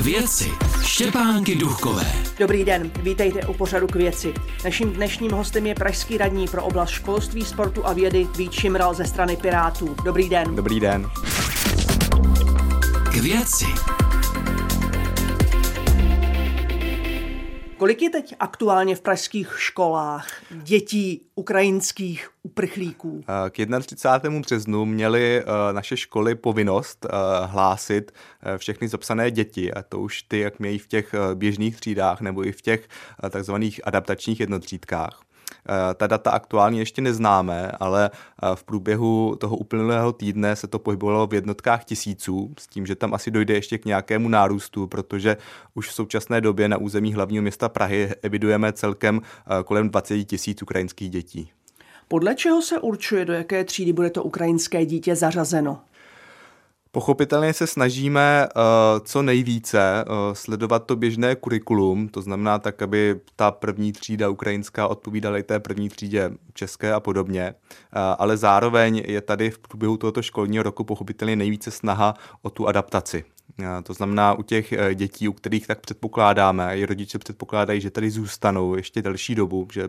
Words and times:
věci 0.00 0.50
Štěpánky 0.82 1.54
Duchové. 1.54 2.12
Dobrý 2.38 2.64
den, 2.64 2.90
vítejte 3.02 3.46
u 3.46 3.54
pořadu 3.54 3.86
k 3.86 3.94
věci. 3.94 4.34
Naším 4.64 4.90
dnešním 4.90 5.30
hostem 5.30 5.66
je 5.66 5.74
pražský 5.74 6.18
radní 6.18 6.48
pro 6.48 6.64
oblast 6.64 6.90
školství, 6.90 7.44
sportu 7.44 7.86
a 7.86 7.92
vědy 7.92 8.26
Vít 8.36 8.52
Šimral 8.52 8.94
ze 8.94 9.04
strany 9.04 9.36
Pirátů. 9.36 9.96
Dobrý 10.04 10.28
den. 10.28 10.56
Dobrý 10.56 10.80
den. 10.80 11.06
K 13.12 13.16
věci. 13.16 13.66
Kolik 17.78 18.02
je 18.02 18.10
teď 18.10 18.34
aktuálně 18.40 18.96
v 18.96 19.00
pražských 19.00 19.54
školách 19.58 20.28
dětí 20.50 21.26
ukrajinských 21.34 22.30
uprchlíků? 22.42 23.24
K 23.50 23.80
31. 23.80 24.40
březnu 24.40 24.84
měly 24.84 25.42
eh, 25.42 25.72
naše 25.72 25.96
školy 25.96 26.34
povinnost 26.34 27.06
eh, 27.06 27.08
hlásit 27.46 28.12
eh, 28.42 28.58
všechny 28.58 28.88
zapsané 28.88 29.30
děti, 29.30 29.72
a 29.72 29.82
to 29.82 30.00
už 30.00 30.22
ty, 30.22 30.38
jak 30.38 30.58
mějí 30.58 30.78
v 30.78 30.86
těch 30.86 31.14
běžných 31.34 31.76
třídách 31.76 32.20
nebo 32.20 32.46
i 32.46 32.52
v 32.52 32.62
těch 32.62 32.88
takzvaných 33.30 33.80
adaptačních 33.84 34.40
jednotřídkách. 34.40 35.25
Eh, 35.68 35.94
ta 35.94 36.06
data 36.06 36.30
aktuálně 36.30 36.78
ještě 36.78 37.02
neznáme, 37.02 37.72
ale 37.80 38.10
eh, 38.12 38.46
v 38.56 38.64
průběhu 38.64 39.36
toho 39.40 39.56
uplynulého 39.56 40.12
týdne 40.12 40.56
se 40.56 40.66
to 40.66 40.78
pohybovalo 40.78 41.26
v 41.26 41.34
jednotkách 41.34 41.84
tisíců, 41.84 42.54
s 42.58 42.66
tím, 42.66 42.86
že 42.86 42.94
tam 42.94 43.14
asi 43.14 43.30
dojde 43.30 43.54
ještě 43.54 43.78
k 43.78 43.84
nějakému 43.84 44.28
nárůstu, 44.28 44.86
protože 44.86 45.36
už 45.74 45.88
v 45.88 45.94
současné 45.94 46.40
době 46.40 46.68
na 46.68 46.76
území 46.76 47.14
hlavního 47.14 47.42
města 47.42 47.68
Prahy 47.68 48.10
evidujeme 48.22 48.72
celkem 48.72 49.20
eh, 49.20 49.62
kolem 49.64 49.90
20 49.90 50.24
tisíc 50.24 50.62
ukrajinských 50.62 51.10
dětí. 51.10 51.50
Podle 52.08 52.34
čeho 52.34 52.62
se 52.62 52.78
určuje, 52.78 53.24
do 53.24 53.32
jaké 53.32 53.64
třídy 53.64 53.92
bude 53.92 54.10
to 54.10 54.22
ukrajinské 54.22 54.86
dítě 54.86 55.16
zařazeno? 55.16 55.80
Pochopitelně 56.96 57.52
se 57.52 57.66
snažíme 57.66 58.48
uh, 58.56 58.62
co 59.04 59.22
nejvíce 59.22 60.04
uh, 60.08 60.14
sledovat 60.34 60.86
to 60.86 60.96
běžné 60.96 61.36
kurikulum, 61.36 62.08
to 62.08 62.22
znamená 62.22 62.58
tak, 62.58 62.82
aby 62.82 63.20
ta 63.36 63.50
první 63.50 63.92
třída 63.92 64.28
ukrajinská 64.28 64.88
odpovídala 64.88 65.38
i 65.38 65.42
té 65.42 65.60
první 65.60 65.88
třídě 65.88 66.30
české 66.54 66.92
a 66.92 67.00
podobně, 67.00 67.54
uh, 67.54 68.00
ale 68.18 68.36
zároveň 68.36 69.02
je 69.06 69.20
tady 69.20 69.50
v 69.50 69.58
průběhu 69.58 69.96
tohoto 69.96 70.22
školního 70.22 70.62
roku 70.62 70.84
pochopitelně 70.84 71.36
nejvíce 71.36 71.70
snaha 71.70 72.14
o 72.42 72.50
tu 72.50 72.68
adaptaci. 72.68 73.24
To 73.82 73.94
znamená 73.94 74.34
u 74.34 74.42
těch 74.42 74.74
dětí, 74.94 75.28
u 75.28 75.32
kterých 75.32 75.66
tak 75.66 75.80
předpokládáme, 75.80 76.78
i 76.78 76.86
rodiče 76.86 77.18
předpokládají, 77.18 77.80
že 77.80 77.90
tady 77.90 78.10
zůstanou 78.10 78.74
ještě 78.74 79.02
delší 79.02 79.34
dobu, 79.34 79.68
že 79.72 79.88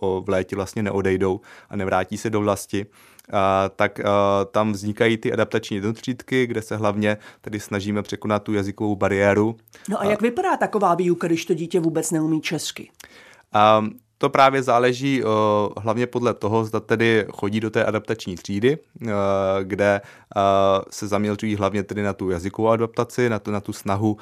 v 0.00 0.28
létě 0.28 0.56
vlastně 0.56 0.82
neodejdou 0.82 1.40
a 1.70 1.76
nevrátí 1.76 2.18
se 2.18 2.30
do 2.30 2.40
vlasti, 2.40 2.86
tak 3.76 4.00
tam 4.50 4.72
vznikají 4.72 5.16
ty 5.16 5.32
adaptační 5.32 5.76
jednotřídky, 5.76 6.46
kde 6.46 6.62
se 6.62 6.76
hlavně 6.76 7.16
tady 7.40 7.60
snažíme 7.60 8.02
překonat 8.02 8.42
tu 8.42 8.52
jazykovou 8.52 8.96
bariéru. 8.96 9.56
No 9.88 10.00
a 10.00 10.04
jak 10.04 10.22
vypadá 10.22 10.56
taková 10.56 10.94
výuka, 10.94 11.26
když 11.26 11.44
to 11.44 11.54
dítě 11.54 11.80
vůbec 11.80 12.10
neumí 12.10 12.40
česky? 12.40 12.90
Um, 13.78 13.98
to 14.18 14.28
právě 14.28 14.62
záleží 14.62 15.22
uh, 15.22 15.30
hlavně 15.76 16.06
podle 16.06 16.34
toho, 16.34 16.64
zda 16.64 16.80
tedy 16.80 17.26
chodí 17.32 17.60
do 17.60 17.70
té 17.70 17.84
adaptační 17.84 18.36
třídy, 18.36 18.78
uh, 19.02 19.08
kde 19.62 20.00
uh, 20.36 20.42
se 20.90 21.08
zaměřují 21.08 21.56
hlavně 21.56 21.82
tedy 21.82 22.02
na 22.02 22.12
tu 22.12 22.30
jazykovou 22.30 22.68
adaptaci, 22.68 23.28
na, 23.28 23.38
to, 23.38 23.50
na 23.50 23.60
tu 23.60 23.72
snahu 23.72 24.12
uh, 24.12 24.18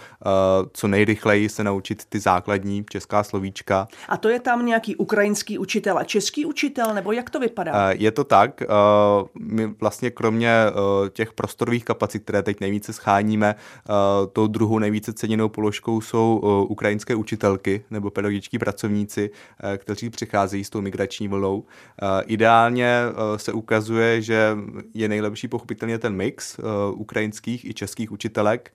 co 0.72 0.88
nejrychleji 0.88 1.48
se 1.48 1.64
naučit 1.64 2.04
ty 2.08 2.20
základní 2.20 2.84
česká 2.90 3.22
slovíčka. 3.22 3.88
A 4.08 4.16
to 4.16 4.28
je 4.28 4.40
tam 4.40 4.66
nějaký 4.66 4.96
ukrajinský 4.96 5.58
učitel 5.58 5.98
a 5.98 6.04
český 6.04 6.46
učitel, 6.46 6.94
nebo 6.94 7.12
jak 7.12 7.30
to 7.30 7.40
vypadá? 7.40 7.72
Uh, 7.72 8.00
je 8.02 8.10
to 8.10 8.24
tak. 8.24 8.60
Uh, 8.60 9.28
my 9.40 9.66
vlastně 9.80 10.10
kromě 10.10 10.64
uh, 10.68 11.08
těch 11.08 11.32
prostorových 11.32 11.84
kapacit, 11.84 12.22
které 12.22 12.42
teď 12.42 12.60
nejvíce 12.60 12.92
scháníme, 12.92 13.54
uh, 13.88 13.94
tou 14.32 14.46
druhou 14.46 14.78
nejvíce 14.78 15.12
ceněnou 15.12 15.48
položkou 15.48 16.00
jsou 16.00 16.40
uh, 16.42 16.70
ukrajinské 16.70 17.14
učitelky 17.14 17.84
nebo 17.90 18.10
pedagogičtí 18.10 18.58
pracovníci, 18.58 19.30
uh, 19.30 19.83
kteří 19.84 20.10
přicházejí 20.10 20.64
s 20.64 20.70
tou 20.70 20.80
migrační 20.80 21.28
vlnou. 21.28 21.64
Eh, 22.02 22.24
ideálně 22.26 22.86
eh, 22.86 23.38
se 23.38 23.52
ukazuje, 23.52 24.22
že 24.22 24.56
je 24.94 25.08
nejlepší 25.08 25.48
pochopitelně 25.48 25.98
ten 25.98 26.16
mix 26.16 26.58
eh, 26.58 26.62
ukrajinských 26.94 27.64
i 27.64 27.74
českých 27.74 28.12
učitelek, 28.12 28.74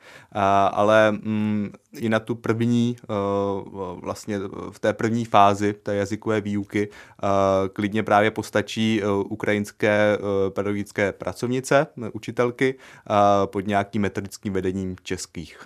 ale 0.72 1.12
mm, 1.12 1.72
i 1.94 2.10
na 2.10 2.20
tu 2.20 2.36
první, 2.36 2.96
vlastně 4.02 4.40
v 4.72 4.80
té 4.80 4.94
první 4.94 5.26
fázi 5.26 5.74
té 5.74 5.96
jazykové 5.96 6.42
výuky 6.42 6.90
klidně 7.74 8.04
právě 8.04 8.32
postačí 8.32 9.02
ukrajinské 9.26 10.18
pedagogické 10.50 11.12
pracovnice, 11.12 11.88
učitelky 12.14 12.76
pod 13.46 13.68
nějakým 13.68 14.02
metodickým 14.02 14.54
vedením 14.54 14.96
českých. 15.04 15.60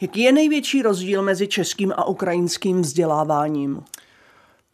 Jaký 0.00 0.20
je 0.20 0.32
největší 0.32 0.82
rozdíl 0.82 1.22
mezi 1.22 1.48
českým 1.48 1.92
a 1.92 2.04
ukrajinským 2.04 2.80
vzděláváním? 2.80 3.82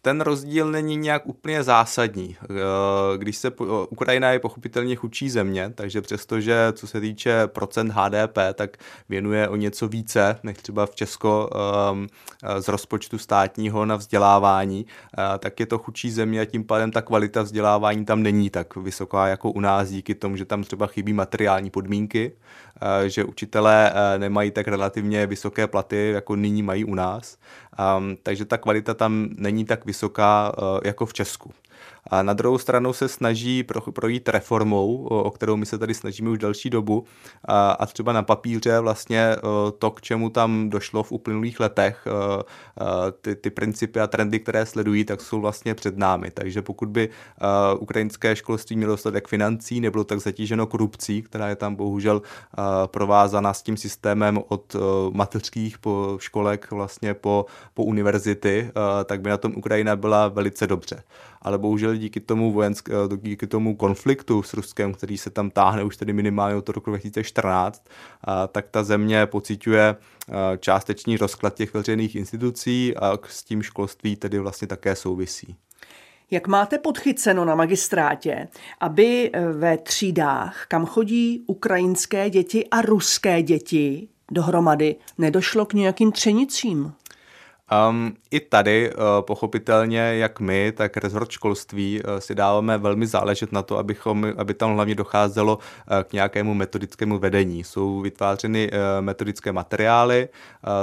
Ten 0.04 0.20
rozdíl 0.20 0.70
není 0.70 0.97
nějak 0.97 1.26
úplně 1.26 1.62
zásadní. 1.62 2.37
Eh, 2.42 3.19
když 3.19 3.37
se 3.37 3.50
Ukrajina 3.91 4.31
je 4.31 4.38
pochopitelně 4.38 4.97
chudší 4.97 5.31
země, 5.31 5.72
takže 5.75 6.00
přestože 6.00 6.72
co 6.72 6.87
se 6.87 7.00
týče 7.00 7.47
procent 7.47 7.91
HDP, 7.91 8.38
tak 8.54 8.76
věnuje 9.09 9.48
o 9.48 9.56
něco 9.56 9.88
více 9.88 10.38
než 10.43 10.56
třeba 10.59 10.87
v 10.87 10.94
Česko 10.94 11.50
ehm, 11.93 12.06
z 12.59 12.69
rozpočtu 12.69 13.19
státního 13.19 13.87
na 13.87 13.97
vzdělávání, 13.97 14.87
eh, 14.87 15.38
tak 15.38 15.60
je 15.60 15.66
to 15.66 15.78
chudší 15.78 16.10
země 16.10 16.41
a 16.41 16.44
tím 16.44 16.64
pádem 16.64 16.91
ta 16.91 17.03
kvalita 17.03 17.43
vzdělávání 17.43 18.04
tam 18.04 18.22
není 18.22 18.50
tak 18.50 18.76
vysoká 18.76 19.26
jako 19.26 19.50
u 19.50 19.60
nás 19.60 19.88
díky 19.88 20.14
tomu, 20.14 20.37
že 20.37 20.44
tam 20.44 20.62
třeba 20.62 20.87
chybí 20.87 21.12
materiální 21.12 21.70
podmínky, 21.70 22.32
eh, 22.82 23.09
že 23.09 23.25
učitelé 23.25 23.93
nemají 24.19 24.50
tak 24.50 24.69
relativně 24.69 25.26
vysoké 25.26 25.66
platy, 25.66 26.10
jako 26.14 26.37
nyní 26.37 26.62
mají 26.62 26.84
u 26.84 26.94
nás. 26.94 27.38
Um, 27.98 28.16
takže 28.22 28.44
ta 28.44 28.59
kvalita 28.59 28.94
tam 28.94 29.28
není 29.37 29.64
tak 29.64 29.84
vysoká 29.84 29.94
uh, 30.59 30.81
jako 30.84 31.06
v 31.06 31.12
Česku. 31.12 31.55
A 32.06 32.22
na 32.22 32.32
druhou 32.32 32.59
stranu 32.59 32.92
se 32.92 33.09
snaží 33.09 33.62
pro, 33.62 33.81
projít 33.81 34.28
reformou, 34.28 35.04
o 35.04 35.31
kterou 35.31 35.56
my 35.56 35.66
se 35.66 35.78
tady 35.78 35.94
snažíme 35.94 36.31
už 36.31 36.38
další 36.38 36.70
dobu. 36.70 37.04
A, 37.44 37.70
a 37.70 37.87
třeba 37.87 38.12
na 38.12 38.22
papíře 38.22 38.81
vlastně 38.81 39.37
to, 39.78 39.91
k 39.91 40.00
čemu 40.00 40.31
tam 40.31 40.70
došlo 40.70 41.03
v 41.03 41.12
uplynulých 41.12 41.60
letech, 41.60 42.06
ty, 43.20 43.37
ty 43.37 43.50
principy 43.50 44.00
a 44.00 44.06
trendy, 44.06 44.41
které 44.41 44.66
sledují, 44.66 45.04
tak 45.04 45.20
jsou 45.20 45.41
vlastně 45.41 45.75
před 45.75 45.98
námi. 45.98 46.31
Takže 46.31 46.62
pokud 46.62 46.88
by 46.88 47.09
ukrajinské 47.78 48.37
školství 48.37 48.76
mělo 48.76 48.93
dostatek 48.93 49.28
financí, 49.28 49.81
nebylo 49.81 50.04
tak 50.04 50.20
zatíženo 50.20 50.66
korupcí, 50.66 51.22
která 51.22 51.48
je 51.48 51.56
tam 51.56 51.75
bohužel 51.75 52.22
provázaná 52.87 53.54
s 53.54 53.62
tím 53.62 53.76
systémem 53.76 54.41
od 54.48 54.76
mateřských 55.12 55.78
po 55.78 56.16
školek 56.20 56.70
vlastně 56.70 57.14
po, 57.14 57.47
po 57.75 57.84
univerzity, 57.84 58.70
tak 59.04 59.20
by 59.20 59.31
na 59.31 59.37
tom 59.37 59.53
Ukrajina 59.56 59.97
byla 59.97 60.28
velice 60.28 60.66
dobře 60.66 61.03
ale 61.44 61.59
bohužel 61.59 61.94
díky 61.99 62.21
tomu 62.21 62.53
vojensk, 62.53 62.88
eh, 62.88 63.16
díky 63.16 63.47
tomu 63.47 63.77
konfliktu 63.77 64.43
s 64.43 64.55
Ruskem, 64.55 64.94
který 64.94 65.19
se 65.19 65.31
tam 65.31 65.50
táhne 65.50 65.84
už 65.84 65.97
tedy 65.97 66.12
minimálně 66.12 66.56
od 66.56 66.69
roku 66.69 66.91
2014, 66.91 67.84
tak 68.53 68.69
ta 68.71 68.84
země 68.84 69.27
pociťuje 69.27 69.97
eh, 69.97 70.34
částečný 70.59 71.16
rozklad 71.16 71.55
těch 71.55 71.75
veřejných 71.75 72.16
institucí 72.16 72.97
a 72.97 73.19
s 73.28 73.44
tím 73.44 73.62
školství 73.62 74.16
tedy 74.16 74.38
vlastně 74.38 74.69
také 74.69 74.97
souvisí. 74.97 75.56
Jak 76.31 76.49
máte 76.49 76.78
podchyceno 76.78 77.44
na 77.44 77.55
magistrátě, 77.55 78.49
aby 78.81 79.31
eh, 79.32 79.53
ve 79.53 79.78
třídách, 79.78 80.66
kam 80.69 80.87
chodí 80.87 81.44
ukrajinské 81.47 82.31
děti 82.31 82.66
a 82.71 82.82
ruské 82.82 83.43
děti 83.43 84.09
dohromady, 84.31 84.97
nedošlo 85.19 85.66
k 85.66 85.72
nějakým 85.72 86.12
třenicím? 86.12 86.93
Um, 87.91 88.16
I 88.34 88.41
tady 88.41 88.91
uh, 88.93 89.03
pochopitelně, 89.21 89.99
jak 89.99 90.41
my, 90.41 90.72
tak 90.72 90.97
rezort 90.97 91.31
školství 91.31 92.03
uh, 92.03 92.19
si 92.19 92.34
dáváme 92.34 92.78
velmi 92.78 93.06
záležet 93.06 93.53
na 93.53 93.62
to, 93.62 93.78
abychom, 93.78 94.33
aby 94.37 94.55
tam 94.55 94.75
hlavně 94.75 94.95
docházelo 94.95 95.56
uh, 95.56 96.03
k 96.03 96.12
nějakému 96.12 96.55
metodickému 96.55 97.19
vedení. 97.19 97.65
Jsou 97.65 98.00
vytvářeny 98.00 98.70
metodické 99.00 99.53
materiály 99.53 100.29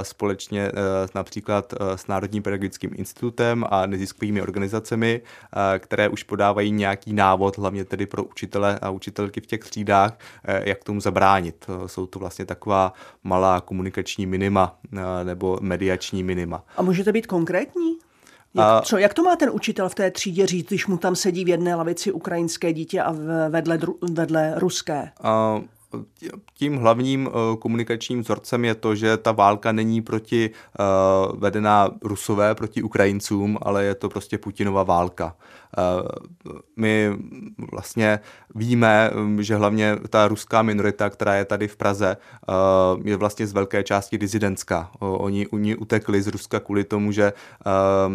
společně 0.02 0.72
například 1.14 1.74
s 1.80 2.06
Národním 2.06 2.42
pedagogickým 2.42 2.90
institutem 2.94 3.64
a 3.70 3.86
neziskovými 3.86 4.42
organizacemi, 4.42 5.20
které 5.78 6.08
už 6.08 6.22
podávají 6.22 6.70
nějaký 6.70 7.12
návod, 7.12 7.58
hlavně 7.58 7.84
tedy 7.84 8.06
pro 8.06 8.24
učitele 8.24 8.78
a 8.82 8.90
učitelky 8.90 9.40
v 9.40 9.46
těch 9.46 9.60
třídách, 9.60 10.18
jak 10.44 10.84
tomu 10.84 11.00
zabránit. 11.00 11.66
Jsou 11.86 12.06
to 12.06 12.18
vlastně 12.18 12.44
taková 12.44 12.92
malá 13.24 13.60
komunikační 13.60 14.26
minima 14.26 14.78
nebo 15.22 15.58
mediační 15.60 16.22
minima. 16.22 16.64
A 16.76 16.82
můžete 16.82 17.12
být 17.12 17.26
konkrétní? 17.26 17.41
Jak, 18.54 18.84
co, 18.84 18.98
jak 18.98 19.14
to 19.14 19.22
má 19.22 19.36
ten 19.36 19.50
učitel 19.52 19.88
v 19.88 19.94
té 19.94 20.10
třídě 20.10 20.46
říct, 20.46 20.66
když 20.66 20.86
mu 20.86 20.96
tam 20.96 21.16
sedí 21.16 21.44
v 21.44 21.48
jedné 21.48 21.74
lavici 21.74 22.12
ukrajinské 22.12 22.72
dítě 22.72 23.02
a 23.02 23.14
vedle, 23.48 23.78
vedle 24.12 24.54
ruské? 24.56 25.10
A 25.22 25.60
tím 26.54 26.76
hlavním 26.76 27.26
uh, 27.26 27.32
komunikačním 27.58 28.20
vzorcem 28.20 28.64
je 28.64 28.74
to, 28.74 28.94
že 28.94 29.16
ta 29.16 29.32
válka 29.32 29.72
není 29.72 30.02
proti 30.02 30.50
uh, 30.50 31.38
vedená 31.38 31.90
Rusové 32.02 32.54
proti 32.54 32.82
Ukrajincům, 32.82 33.58
ale 33.62 33.84
je 33.84 33.94
to 33.94 34.08
prostě 34.08 34.38
Putinova 34.38 34.82
válka. 34.82 35.36
My 36.76 37.10
vlastně 37.72 38.20
víme, 38.54 39.10
že 39.40 39.56
hlavně 39.56 39.96
ta 40.10 40.28
ruská 40.28 40.62
minorita, 40.62 41.10
která 41.10 41.34
je 41.34 41.44
tady 41.44 41.68
v 41.68 41.76
Praze, 41.76 42.16
je 43.04 43.16
vlastně 43.16 43.46
z 43.46 43.52
velké 43.52 43.82
části 43.82 44.18
dizidentská. 44.18 44.90
Oni, 44.98 45.46
oni 45.46 45.76
utekli 45.76 46.22
z 46.22 46.26
Ruska 46.26 46.60
kvůli 46.60 46.84
tomu, 46.84 47.12
že 47.12 47.32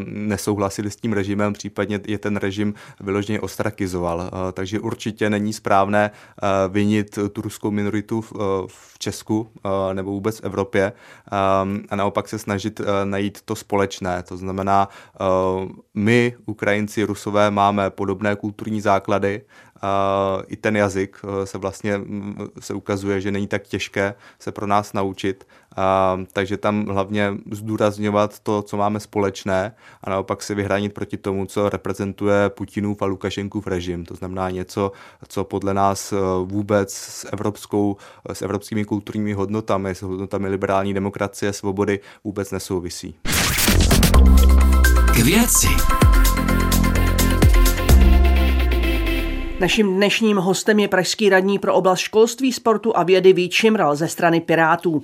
nesouhlasili 0.06 0.92
s 0.92 0.96
tím 0.96 1.14
režimem, 1.14 1.54
případně 1.54 2.00
je 2.08 2.18
ten 2.18 2.38
režim 2.38 2.74
vyloženě 3.00 3.40
ostrakizoval. 3.40 4.32
Takže 4.54 4.80
určitě 4.80 5.30
není 5.30 5.54
správné 5.54 6.12
vinit 6.70 7.20
tu 7.32 7.42
ruskou 7.42 7.72
minoritu 7.72 8.22
v 8.68 9.00
Česku 9.00 9.50
nebo 9.94 10.12
vůbec 10.12 10.40
v 10.40 10.44
Evropě 10.44 10.94
a 11.90 11.96
naopak 11.96 12.28
se 12.28 12.40
snažit 12.40 12.82
najít 13.04 13.42
to 13.42 13.56
společné. 13.56 14.24
To 14.24 14.38
znamená, 14.38 14.90
my, 15.94 16.36
Ukrajinci, 16.46 17.04
Rusové, 17.04 17.47
máme 17.52 17.90
podobné 17.90 18.36
kulturní 18.36 18.82
základy, 18.82 19.42
i 20.48 20.56
ten 20.56 20.76
jazyk 20.76 21.18
e, 21.24 21.46
se 21.46 21.58
vlastně 21.58 22.02
se 22.60 22.74
ukazuje, 22.74 23.22
že 23.22 23.32
není 23.32 23.48
tak 23.48 23.64
těžké 23.64 24.14
se 24.40 24.52
pro 24.52 24.68
nás 24.68 24.94
naučit, 24.94 25.48
takže 26.34 26.58
tam 26.58 26.86
hlavně 26.86 27.34
zdůrazňovat 27.52 28.40
to, 28.40 28.62
co 28.62 28.78
máme 28.78 29.00
společné 29.00 29.76
a 30.04 30.10
naopak 30.10 30.44
se 30.44 30.56
vyhranit 30.56 30.94
proti 30.94 31.18
tomu, 31.18 31.46
co 31.46 31.70
reprezentuje 31.70 32.50
Putinův 32.50 33.02
a 33.02 33.06
Lukašenkův 33.06 33.68
režim. 33.68 34.06
To 34.06 34.16
znamená 34.16 34.50
něco, 34.50 34.92
co 35.28 35.44
podle 35.44 35.74
nás 35.74 36.14
e, 36.14 36.16
vůbec 36.46 36.94
s, 36.94 37.28
evropskou, 37.34 37.98
s 38.34 38.42
evropskými 38.42 38.86
kulturními 38.86 39.34
hodnotami, 39.34 39.96
s 39.96 40.02
hodnotami 40.02 40.48
liberální 40.48 40.94
demokracie, 40.94 41.54
svobody 41.54 42.00
vůbec 42.24 42.52
nesouvisí. 42.52 43.16
K 45.14 45.18
věci. 45.18 45.68
Naším 49.60 49.96
dnešním 49.96 50.38
hostem 50.38 50.80
je 50.80 50.88
pražský 50.88 51.30
radní 51.30 51.60
pro 51.60 51.74
oblast 51.74 52.00
školství, 52.00 52.54
sportu 52.54 52.98
a 52.98 53.04
vědy 53.04 53.34
Vít 53.34 53.52
Šimral 53.52 53.96
ze 53.96 54.08
strany 54.08 54.42
Pirátů. 54.42 55.04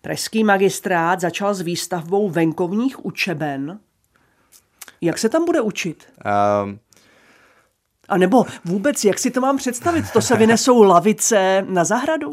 Pražský 0.00 0.44
magistrát 0.44 1.20
začal 1.20 1.54
s 1.54 1.60
výstavbou 1.60 2.30
venkovních 2.30 3.04
učeben. 3.04 3.80
Jak 5.00 5.18
se 5.18 5.28
tam 5.28 5.44
bude 5.44 5.60
učit? 5.60 6.12
Um... 6.64 6.78
A 8.08 8.18
nebo 8.18 8.44
vůbec, 8.64 9.04
jak 9.04 9.18
si 9.18 9.30
to 9.30 9.40
mám 9.40 9.56
představit? 9.56 10.04
To 10.12 10.20
se 10.20 10.36
vynesou 10.36 10.82
lavice 10.82 11.64
na 11.68 11.84
zahradu? 11.84 12.32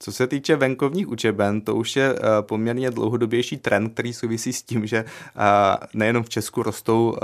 Co 0.00 0.12
se 0.12 0.26
týče 0.26 0.56
venkovních 0.56 1.08
učeben, 1.08 1.60
to 1.60 1.74
už 1.76 1.96
je 1.96 2.12
uh, 2.12 2.18
poměrně 2.40 2.90
dlouhodobější 2.90 3.56
trend, 3.56 3.90
který 3.90 4.12
souvisí 4.12 4.52
s 4.52 4.62
tím, 4.62 4.86
že 4.86 5.04
uh, 5.04 5.42
nejenom 5.94 6.22
v 6.22 6.28
Česku 6.28 6.62
rostou 6.62 7.08
uh, 7.10 7.18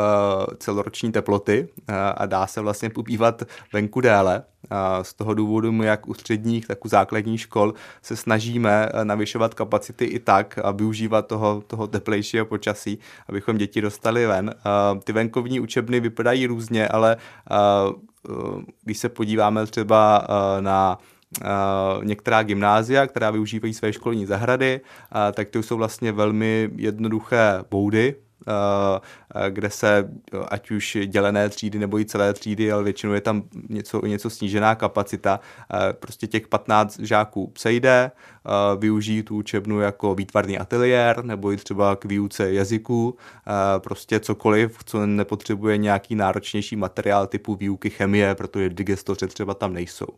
celoroční 0.59 1.13
teploty 1.13 1.69
a 2.17 2.27
dá 2.27 2.47
se 2.47 2.61
vlastně 2.61 2.91
pobývat 2.91 3.43
venku 3.73 4.01
déle. 4.01 4.43
Z 5.03 5.15
toho 5.15 5.35
důvodu 5.35 5.73
my 5.73 5.87
jak 5.87 6.09
u 6.09 6.15
středních, 6.15 6.67
tak 6.67 6.85
u 6.85 6.89
základních 6.89 7.41
škol 7.41 7.75
se 8.03 8.17
snažíme 8.17 8.89
navyšovat 9.03 9.55
kapacity 9.55 10.05
i 10.05 10.19
tak 10.19 10.59
a 10.63 10.71
využívat 10.71 11.27
toho, 11.27 11.63
toho 11.67 11.87
teplejšího 11.87 12.47
počasí, 12.47 12.99
abychom 13.29 13.59
děti 13.59 13.81
dostali 13.81 14.27
ven. 14.27 14.55
Ty 15.05 15.13
venkovní 15.13 15.61
učebny 15.61 16.01
vypadají 16.01 16.47
různě, 16.47 16.89
ale 16.89 17.17
když 18.85 18.99
se 18.99 19.09
podíváme 19.09 19.67
třeba 19.67 20.27
na 20.61 20.99
Uh, 21.41 22.05
některá 22.05 22.43
gymnázia, 22.43 23.07
která 23.07 23.31
využívají 23.31 23.75
své 23.75 23.93
školní 23.93 24.27
zahrady, 24.27 24.81
uh, 24.81 25.33
tak 25.33 25.49
to 25.49 25.63
jsou 25.63 25.77
vlastně 25.77 26.13
velmi 26.13 26.71
jednoduché 26.77 27.65
boudy, 27.71 28.15
uh, 28.15 28.55
kde 29.51 29.71
se 29.71 30.09
ať 30.49 30.71
už 30.71 30.99
dělené 31.07 31.49
třídy 31.49 31.79
nebo 31.79 31.99
i 32.01 32.05
celé 32.05 32.33
třídy, 32.33 32.73
ale 32.73 32.83
většinou 32.83 33.13
je 33.13 33.21
tam 33.21 33.43
něco, 33.69 34.07
něco 34.07 34.31
snížená 34.31 34.75
kapacita. 34.75 35.41
Prostě 35.93 36.27
těch 36.27 36.49
15 36.49 36.99
žáků 37.01 37.53
sejde, 37.59 38.11
využijí 38.79 39.23
tu 39.23 39.37
učebnu 39.37 39.81
jako 39.81 40.15
výtvarný 40.15 40.59
ateliér 40.59 41.25
nebo 41.25 41.53
i 41.53 41.57
třeba 41.57 41.97
k 41.97 42.05
výuce 42.05 42.53
jazyků, 42.53 43.17
prostě 43.79 44.21
cokoliv, 44.21 44.79
co 44.85 45.07
nepotřebuje 45.07 45.77
nějaký 45.77 46.15
náročnější 46.15 46.77
materiál 46.77 47.27
typu 47.27 47.55
výuky 47.55 47.91
chemie, 47.91 48.35
protože 48.35 48.69
digestoře 48.69 49.27
třeba 49.27 49.55
tam 49.55 49.73
nejsou. 49.73 50.09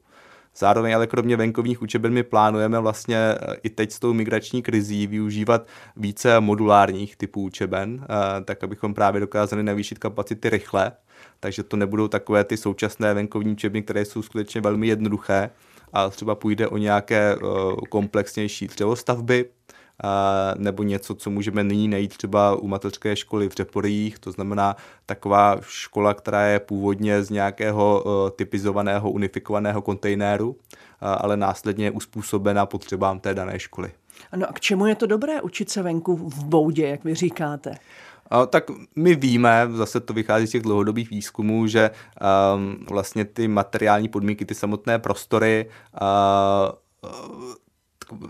Zároveň 0.58 0.94
ale 0.94 1.06
kromě 1.06 1.36
venkovních 1.36 1.82
učeben 1.82 2.12
my 2.12 2.22
plánujeme 2.22 2.80
vlastně 2.80 3.16
eh, 3.16 3.56
i 3.62 3.70
teď 3.70 3.92
s 3.92 3.98
tou 3.98 4.12
migrační 4.12 4.62
krizí 4.62 5.06
využívat 5.06 5.66
více 5.96 6.40
modulárních 6.40 7.16
typů 7.16 7.42
učeben, 7.42 8.06
eh, 8.08 8.44
tak 8.44 8.64
abychom 8.64 8.94
právě 8.94 9.20
dokázali 9.20 9.62
navýšit 9.62 9.98
kapacity 9.98 10.50
rychle, 10.50 10.92
takže 11.40 11.62
to 11.62 11.76
nebudou 11.76 12.08
takové 12.08 12.44
ty 12.44 12.56
současné 12.56 13.14
venkovní 13.14 13.52
učebny, 13.52 13.82
které 13.82 14.04
jsou 14.04 14.22
skutečně 14.22 14.60
velmi 14.60 14.86
jednoduché, 14.86 15.50
a 15.92 16.10
třeba 16.10 16.34
půjde 16.34 16.68
o 16.68 16.76
nějaké 16.76 17.34
eh, 17.34 17.38
komplexnější 17.88 18.66
dřevostavby, 18.66 19.44
nebo 20.56 20.82
něco, 20.82 21.14
co 21.14 21.30
můžeme 21.30 21.64
nyní 21.64 21.88
najít 21.88 22.16
třeba 22.16 22.54
u 22.54 22.66
mateřské 22.66 23.16
školy 23.16 23.48
v 23.48 23.52
Řeporích, 23.52 24.18
to 24.18 24.32
znamená 24.32 24.76
taková 25.06 25.56
škola, 25.60 26.14
která 26.14 26.46
je 26.46 26.60
původně 26.60 27.22
z 27.22 27.30
nějakého 27.30 28.04
e, 28.06 28.30
typizovaného, 28.30 29.10
unifikovaného 29.10 29.82
kontejneru, 29.82 30.56
ale 31.00 31.36
následně 31.36 31.84
je 31.84 31.90
uspůsobena 31.90 32.66
potřebám 32.66 33.20
té 33.20 33.34
dané 33.34 33.58
školy. 33.58 33.92
Ano 34.32 34.46
a 34.48 34.52
k 34.52 34.60
čemu 34.60 34.86
je 34.86 34.94
to 34.94 35.06
dobré 35.06 35.42
učit 35.42 35.70
se 35.70 35.82
venku 35.82 36.16
v 36.16 36.44
boudě, 36.44 36.88
jak 36.88 37.04
vy 37.04 37.14
říkáte? 37.14 37.74
A, 38.30 38.46
tak 38.46 38.64
my 38.96 39.14
víme, 39.14 39.68
zase 39.72 40.00
to 40.00 40.12
vychází 40.12 40.46
z 40.46 40.50
těch 40.50 40.62
dlouhodobých 40.62 41.10
výzkumů, 41.10 41.66
že 41.66 41.90
um, 42.54 42.86
vlastně 42.90 43.24
ty 43.24 43.48
materiální 43.48 44.08
podmínky, 44.08 44.44
ty 44.44 44.54
samotné 44.54 44.98
prostory 44.98 45.70
uh, 46.02 47.10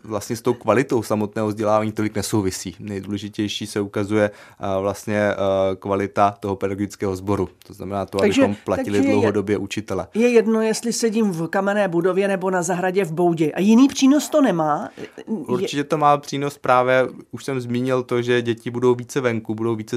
vlastně 0.04 0.36
s 0.36 0.42
tou 0.42 0.54
kvalitou 0.54 1.02
samotného 1.02 1.48
vzdělávání 1.48 1.92
tolik 1.92 2.16
nesouvisí. 2.16 2.76
Nejdůležitější 2.78 3.66
se 3.66 3.80
ukazuje 3.80 4.30
uh, 4.30 4.82
vlastně 4.82 5.30
uh, 5.30 5.76
kvalita 5.76 6.30
toho 6.40 6.56
pedagogického 6.56 7.16
sboru. 7.16 7.48
To 7.66 7.72
znamená 7.72 8.06
to, 8.06 8.18
takže, 8.18 8.42
abychom 8.42 8.56
platili 8.64 8.98
takže 8.98 9.12
dlouhodobě 9.12 9.54
je, 9.54 9.58
učitele. 9.58 10.06
Je 10.14 10.28
jedno, 10.28 10.60
jestli 10.60 10.92
sedím 10.92 11.30
v 11.30 11.48
kamenné 11.48 11.88
budově 11.88 12.28
nebo 12.28 12.50
na 12.50 12.62
zahradě 12.62 13.04
v 13.04 13.12
Boudě. 13.12 13.52
A 13.52 13.60
jiný 13.60 13.88
přínos 13.88 14.28
to 14.28 14.42
nemá? 14.42 14.88
Určitě 15.26 15.84
to 15.84 15.98
má 15.98 16.16
přínos 16.16 16.58
právě, 16.58 17.06
už 17.30 17.44
jsem 17.44 17.60
zmínil 17.60 18.02
to, 18.02 18.22
že 18.22 18.42
děti 18.42 18.70
budou 18.70 18.94
více 18.94 19.20
venku, 19.20 19.54
budou 19.54 19.74
více 19.74 19.96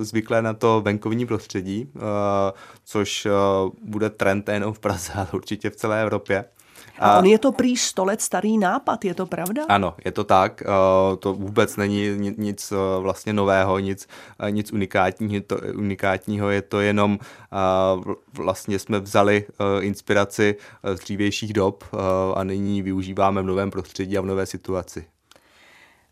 zvyklé 0.00 0.42
na 0.42 0.54
to 0.54 0.80
venkovní 0.84 1.26
prostředí, 1.26 1.88
uh, 1.94 2.02
což 2.84 3.28
bude 3.82 4.10
trend 4.10 4.46
nejen 4.46 4.72
v 4.72 4.78
Praze, 4.78 5.12
ale 5.12 5.28
určitě 5.32 5.70
v 5.70 5.76
celé 5.76 6.02
Evropě. 6.02 6.44
A 6.98 7.18
on 7.18 7.24
je 7.24 7.38
to 7.38 7.52
prý 7.52 7.76
100 7.76 8.04
let 8.04 8.20
starý 8.20 8.58
nápad, 8.58 9.04
je 9.04 9.14
to 9.14 9.26
pravda? 9.26 9.62
Ano, 9.68 9.94
je 10.04 10.12
to 10.12 10.24
tak. 10.24 10.62
Eh, 10.62 11.16
to 11.16 11.34
vůbec 11.34 11.76
není 11.76 12.08
nic 12.36 12.72
eh, 12.72 13.00
vlastně 13.00 13.32
nového, 13.32 13.78
nic, 13.78 14.08
eh, 14.40 14.50
nic 14.50 14.72
unikátního, 14.72 15.44
to, 15.46 15.58
unikátního. 15.74 16.50
Je 16.50 16.62
to 16.62 16.80
jenom 16.80 17.18
vlastně 18.32 18.78
jsme 18.78 19.00
vzali 19.00 19.44
inspiraci 19.80 20.56
z 20.94 21.00
dřívějších 21.00 21.52
dob 21.52 21.84
a 22.34 22.44
nyní 22.44 22.82
využíváme 22.82 23.42
v 23.42 23.46
novém 23.46 23.70
prostředí 23.70 24.18
a 24.18 24.20
v 24.20 24.26
nové 24.26 24.46
situaci. 24.46 25.06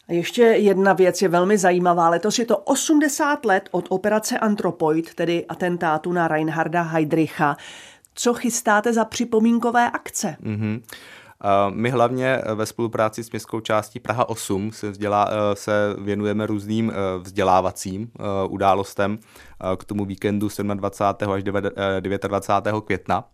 A 0.08 0.12
ještě 0.12 0.42
jedna 0.42 0.92
věc 0.92 1.22
je 1.22 1.28
velmi 1.28 1.58
zajímavá. 1.58 2.08
Letos 2.08 2.38
je 2.38 2.46
to 2.46 2.58
80 2.58 3.44
let 3.44 3.68
od 3.70 3.86
operace 3.88 4.38
Antropoid, 4.38 5.14
tedy 5.14 5.44
atentátu 5.48 6.12
na 6.12 6.28
Reinharda 6.28 6.82
Heydricha. 6.82 7.56
Co 8.14 8.34
chystáte 8.34 8.92
za 8.92 9.04
připomínkové 9.04 9.90
akce? 9.90 10.36
Mm-hmm. 10.42 10.80
My 11.70 11.90
hlavně 11.90 12.42
ve 12.54 12.66
spolupráci 12.66 13.24
s 13.24 13.30
městskou 13.30 13.60
částí 13.60 14.00
Praha 14.00 14.28
8 14.28 14.72
se, 14.72 14.90
vzdělá, 14.90 15.28
e, 15.30 15.56
se 15.56 15.94
věnujeme 15.98 16.46
různým 16.46 16.92
vzdělávacím 17.22 18.10
událostem 18.48 19.18
k 19.76 19.84
tomu 19.84 20.04
víkendu 20.04 20.48
27. 20.74 21.32
až 21.32 21.42
29. 21.42 22.80
května. 22.84 23.24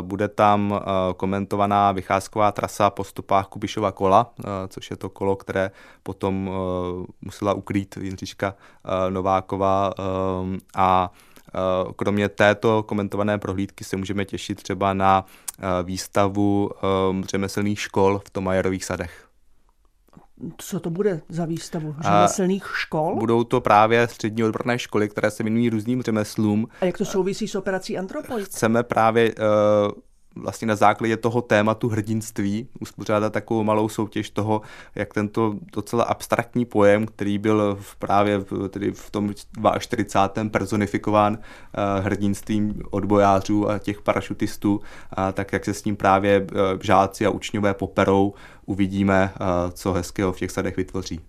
Bude 0.00 0.28
tam 0.28 0.80
komentovaná 1.16 1.92
vycházková 1.92 2.52
trasa 2.52 2.90
po 2.90 3.04
stopách 3.04 3.46
Kubišova 3.46 3.92
kola, 3.92 4.30
což 4.68 4.90
je 4.90 4.96
to 4.96 5.08
kolo, 5.08 5.36
které 5.36 5.70
potom 6.02 6.50
musela 7.20 7.52
ukrýt 7.52 7.96
Jindřiška 7.96 8.54
Nováková 9.10 9.92
a 10.76 11.10
Eh, 11.10 11.27
kromě 11.96 12.28
této 12.28 12.82
komentované 12.82 13.38
prohlídky 13.38 13.84
se 13.84 13.96
můžeme 13.96 14.24
těšit 14.24 14.62
třeba 14.62 14.94
na 14.94 15.24
eh, 15.58 15.62
výstavu 15.82 16.70
eh, 16.76 17.26
řemeslných 17.26 17.80
škol 17.80 18.18
v 18.26 18.30
Tomajerových 18.30 18.84
sadech. 18.84 19.28
Co 20.58 20.80
to 20.80 20.90
bude 20.90 21.20
za 21.28 21.44
výstavu? 21.44 21.94
Řemeslných 22.00 22.66
škol? 22.74 23.16
Budou 23.16 23.44
to 23.44 23.60
právě 23.60 24.08
střední 24.08 24.44
odborné 24.44 24.78
školy, 24.78 25.08
které 25.08 25.30
se 25.30 25.42
věnují 25.42 25.70
různým 25.70 26.02
řemeslům. 26.02 26.68
A 26.80 26.84
jak 26.84 26.98
to 26.98 27.04
souvisí 27.04 27.48
s 27.48 27.54
operací 27.54 27.98
Antropoid? 27.98 28.44
Chceme 28.46 28.82
právě 28.82 29.34
uh, 29.34 29.92
vlastně 30.38 30.68
na 30.68 30.76
základě 30.76 31.16
toho 31.16 31.42
tématu 31.42 31.88
hrdinství 31.88 32.68
uspořádat 32.80 33.32
takovou 33.32 33.64
malou 33.64 33.88
soutěž 33.88 34.30
toho, 34.30 34.60
jak 34.94 35.14
tento 35.14 35.54
docela 35.72 36.04
abstraktní 36.04 36.64
pojem, 36.64 37.06
který 37.06 37.38
byl 37.38 37.78
v 37.80 37.96
právě 37.96 38.38
v, 38.38 38.68
tedy 38.68 38.92
v 38.92 39.10
tom 39.10 39.34
42. 39.78 40.50
personifikován 40.50 41.32
uh, 41.32 42.04
hrdinstvím 42.04 42.82
odbojářů 42.90 43.70
a 43.70 43.78
těch 43.78 44.02
parašutistů, 44.02 44.80
tak 45.32 45.52
jak 45.52 45.64
se 45.64 45.74
s 45.74 45.84
ním 45.84 45.96
právě 45.96 46.40
uh, 46.40 46.58
žáci 46.82 47.26
a 47.26 47.30
učňové 47.30 47.74
poperou, 47.74 48.34
uvidíme, 48.66 49.32
uh, 49.40 49.46
co 49.70 49.92
hezkého 49.92 50.32
v 50.32 50.38
těch 50.38 50.50
sadech 50.50 50.76
vytvoří. 50.76 51.20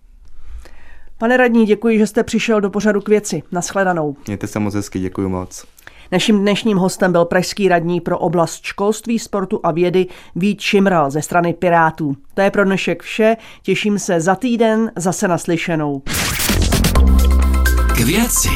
Pane 1.17 1.37
radní, 1.37 1.65
děkuji, 1.65 1.97
že 1.97 2.07
jste 2.07 2.23
přišel 2.23 2.61
do 2.61 2.69
pořadu 2.69 3.01
k 3.01 3.09
věci. 3.09 3.43
Naschledanou. 3.51 4.15
Mějte 4.27 4.47
se 4.47 4.59
moc 4.59 4.73
hezky, 4.73 4.99
děkuji 4.99 5.29
moc. 5.29 5.65
Naším 6.11 6.39
dnešním 6.39 6.77
hostem 6.77 7.11
byl 7.11 7.25
pražský 7.25 7.69
radní 7.69 8.01
pro 8.01 8.17
oblast 8.17 8.63
školství, 8.63 9.19
sportu 9.19 9.59
a 9.63 9.71
vědy 9.71 10.07
Vít 10.35 10.61
Šimral 10.61 11.11
ze 11.11 11.21
strany 11.21 11.53
Pirátů. 11.53 12.15
To 12.33 12.41
je 12.41 12.51
pro 12.51 12.65
dnešek 12.65 13.03
vše, 13.03 13.37
těším 13.63 13.99
se 13.99 14.21
za 14.21 14.35
týden 14.35 14.91
zase 14.95 15.27
naslyšenou. 15.27 16.01
K 17.95 17.99
věci. 17.99 18.49